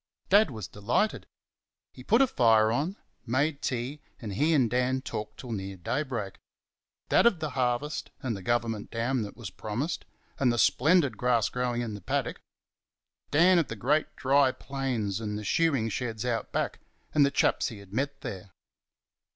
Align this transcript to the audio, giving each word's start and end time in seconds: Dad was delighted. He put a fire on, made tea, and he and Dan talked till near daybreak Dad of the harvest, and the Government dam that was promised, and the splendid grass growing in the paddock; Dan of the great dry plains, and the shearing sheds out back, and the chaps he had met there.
Dad 0.29 0.49
was 0.49 0.67
delighted. 0.67 1.27
He 1.93 2.03
put 2.03 2.23
a 2.23 2.25
fire 2.25 2.71
on, 2.71 2.97
made 3.27 3.61
tea, 3.61 4.01
and 4.19 4.33
he 4.33 4.51
and 4.55 4.67
Dan 4.67 5.03
talked 5.03 5.39
till 5.39 5.51
near 5.51 5.77
daybreak 5.77 6.39
Dad 7.09 7.27
of 7.27 7.39
the 7.39 7.51
harvest, 7.51 8.09
and 8.23 8.35
the 8.35 8.41
Government 8.41 8.89
dam 8.89 9.21
that 9.21 9.37
was 9.37 9.51
promised, 9.51 10.05
and 10.39 10.51
the 10.51 10.57
splendid 10.57 11.17
grass 11.19 11.49
growing 11.49 11.81
in 11.81 11.93
the 11.93 12.01
paddock; 12.01 12.41
Dan 13.29 13.59
of 13.59 13.67
the 13.67 13.75
great 13.75 14.07
dry 14.15 14.51
plains, 14.51 15.19
and 15.19 15.37
the 15.37 15.43
shearing 15.43 15.87
sheds 15.87 16.25
out 16.25 16.51
back, 16.51 16.79
and 17.13 17.23
the 17.23 17.29
chaps 17.29 17.67
he 17.67 17.77
had 17.77 17.93
met 17.93 18.21
there. 18.21 18.49